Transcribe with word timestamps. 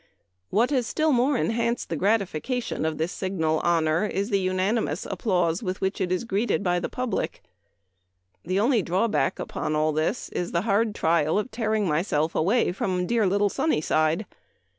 What 0.49 0.71
has 0.71 0.87
still 0.87 1.11
more 1.11 1.37
enhanced 1.37 1.89
the 1.89 1.95
gratification 1.95 2.85
of 2.85 2.97
this 2.97 3.11
signal 3.11 3.59
honor 3.59 4.03
is 4.07 4.31
the 4.31 4.39
unanimous 4.39 5.05
applause 5.05 5.61
with 5.61 5.79
which 5.79 6.01
it 6.01 6.11
is 6.11 6.23
greeted 6.23 6.63
by 6.63 6.79
the 6.79 6.89
public. 6.89 7.43
The 8.43 8.59
only 8.59 8.81
drawback 8.81 9.37
upon 9.37 9.75
all 9.75 9.91
this 9.91 10.29
is 10.29 10.53
the 10.53 10.61
hard 10.63 10.95
trial 10.95 11.37
of 11.37 11.51
tear 11.51 11.75
ing 11.75 11.87
myself 11.87 12.33
away 12.33 12.71
from 12.71 13.05
dear 13.05 13.27
little 13.27 13.47
Sunnyside. 13.49 14.25